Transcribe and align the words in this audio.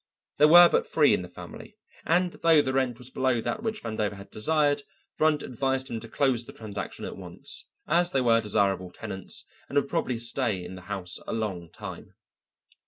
There 0.39 0.47
were 0.47 0.67
but 0.67 0.89
three 0.91 1.13
in 1.13 1.21
the 1.21 1.29
family, 1.29 1.77
and 2.05 2.31
though 2.31 2.63
the 2.63 2.73
rent 2.73 2.97
was 2.97 3.11
below 3.11 3.39
that 3.39 3.61
which 3.61 3.83
Vandover 3.83 4.13
had 4.15 4.31
desired, 4.31 4.81
Brunt 5.15 5.43
advised 5.43 5.91
him 5.91 5.99
to 5.99 6.07
close 6.09 6.43
the 6.45 6.53
transaction 6.53 7.05
at 7.05 7.17
once, 7.17 7.67
as 7.87 8.09
they 8.09 8.19
were 8.21 8.41
desirable 8.41 8.89
tenants 8.89 9.45
and 9.69 9.75
would 9.75 9.89
probably 9.89 10.17
stay 10.17 10.65
in 10.65 10.73
the 10.73 10.81
house 10.89 11.19
a 11.27 11.33
long 11.33 11.69
time. 11.69 12.15